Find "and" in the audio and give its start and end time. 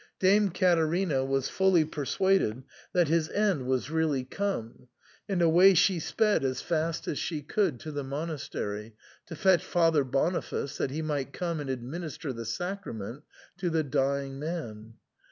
5.29-5.43, 11.59-11.69